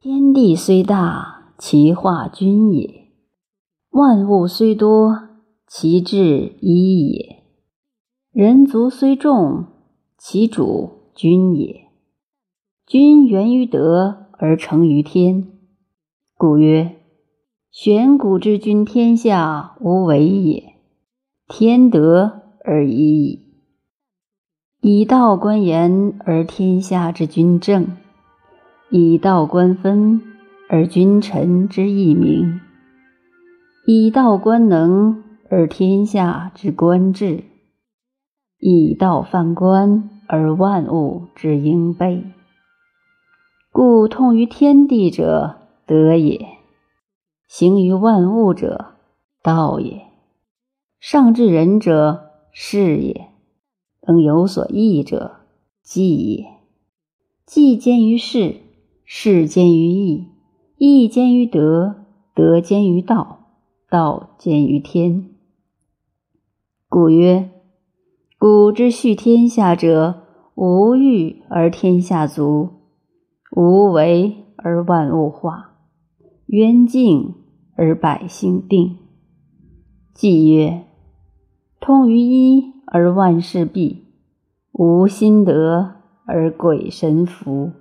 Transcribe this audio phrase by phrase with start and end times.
[0.00, 3.08] 天地虽大，其化均也；
[3.90, 5.28] 万物虽多，
[5.66, 7.42] 其志一也。
[8.30, 9.64] 人族虽众，
[10.16, 11.88] 其主君也。
[12.86, 15.48] 君源于德而成于天，
[16.36, 17.00] 故曰：
[17.72, 20.74] 玄古之君，天下无为也。
[21.48, 23.42] 天德而已矣。
[24.80, 27.96] 以道观言而天下之君正。
[28.90, 30.22] 以道观分
[30.70, 32.58] 而君臣之义明，
[33.86, 37.44] 以道观能而天下之官治，
[38.58, 42.24] 以道犯官而万物之应备。
[43.70, 46.38] 故通于天地者，德也；
[47.46, 48.94] 行于万物者，
[49.42, 49.98] 道也；
[50.98, 53.32] 上至人者，事也；
[54.06, 55.40] 能有所益者，
[55.82, 56.46] 计也。
[57.44, 58.62] 计兼于事。
[59.10, 60.26] 事兼于义，
[60.76, 63.38] 义兼于德，德兼于道，
[63.88, 65.30] 道兼于天。
[66.90, 67.48] 故曰：
[68.38, 72.68] 古之序天下者，无欲而天下足，
[73.56, 75.78] 无为而万物化，
[76.48, 77.34] 渊静
[77.76, 78.98] 而百姓定。
[80.12, 80.84] 既曰：
[81.80, 84.04] 通于一而万事毕，
[84.72, 85.94] 无心得
[86.26, 87.72] 而鬼神服。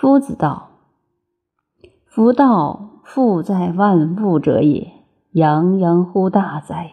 [0.00, 0.68] 夫子道
[2.06, 4.92] ：“夫道，富在万物者也。
[5.32, 6.92] 洋洋乎大哉！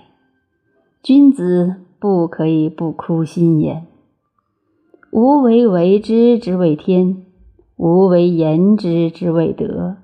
[1.03, 3.86] 君子不可以不哭心焉。
[5.12, 7.17] 无为为之，之谓天；
[7.75, 9.97] 无为言之，之谓德。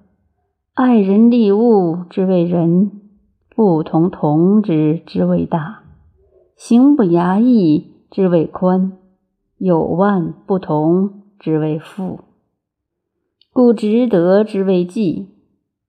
[0.76, 2.92] 爱人利物，之谓仁；
[3.56, 5.82] 不同同之，之谓大；
[6.56, 8.92] 行不衙役，之谓宽；
[9.58, 12.20] 有万不同，之谓富。”
[13.54, 15.28] 故执德之谓纪，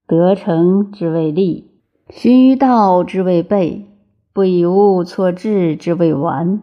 [0.08, 1.70] 得成之谓立，
[2.10, 3.87] 循于道之谓备，
[4.32, 6.60] 不以物错志之谓完。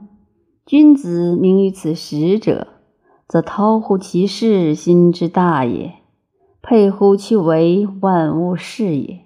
[0.66, 2.68] 君子明于此时者，
[3.30, 5.92] 则韬乎其事，心之大也；
[6.62, 9.22] 佩乎其为，万物是也。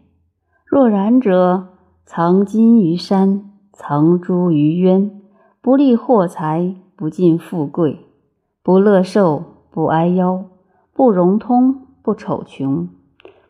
[0.68, 1.70] 若然者，
[2.06, 5.20] 藏金于山，藏珠于渊，
[5.60, 7.98] 不立货财，不尽富贵，
[8.62, 10.44] 不乐寿，不哀夭。
[10.96, 12.88] 不融通，不丑穷，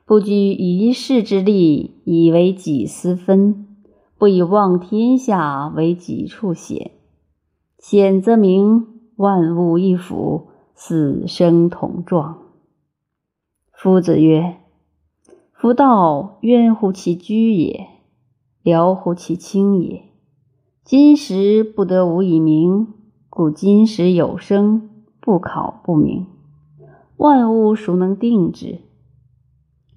[0.06, 3.68] 不居一世之利以为己私分，
[4.18, 6.92] 不以望天下为己处显。
[7.78, 8.88] 显则明
[9.18, 12.38] 万物一府，死生同状。
[13.74, 14.56] 夫子曰
[15.52, 17.88] ：“夫道渊乎其居也，
[18.62, 20.04] 辽乎其清也。
[20.86, 22.88] 今时不得无以明，
[23.30, 24.90] 故今时有生，
[25.20, 26.26] 不考不明。”
[27.18, 28.80] 万物孰能定之？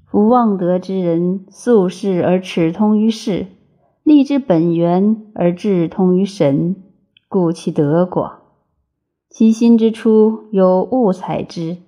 [0.04, 3.46] 夫望德之人，素世而耻通于世，
[4.02, 6.76] 立之本源而志通于神，
[7.28, 8.40] 故其德广。
[9.28, 11.78] 其心之初有物采之，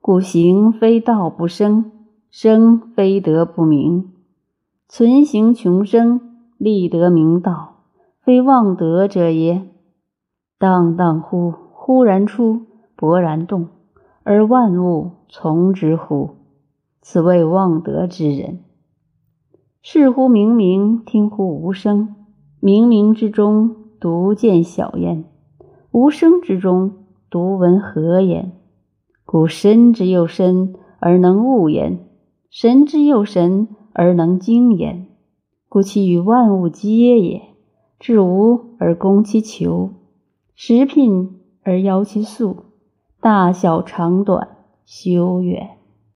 [0.00, 1.92] 故行非道不生，
[2.30, 4.10] 生非德不明。
[4.88, 6.20] 存行穷生，
[6.58, 7.84] 立德明道，
[8.22, 9.62] 非望德者也。
[10.58, 12.66] 荡荡乎，忽然出，
[12.96, 13.68] 勃然动。
[14.32, 16.36] 而万物从之乎？
[17.02, 18.60] 此谓望德之人。
[19.82, 22.14] 视乎明明，听乎无声。
[22.62, 25.24] 冥冥之中，独见小焉；
[25.90, 26.92] 无声之中，
[27.28, 28.52] 独闻和焉。
[29.24, 31.98] 故深之又深而能悟焉，
[32.50, 35.08] 神之又神而能精焉。
[35.68, 37.42] 故其与万物皆也。
[37.98, 39.90] 至无而攻其求，
[40.54, 42.69] 食品而邀其素。
[43.22, 44.48] 大小长短，
[44.86, 45.79] 修远。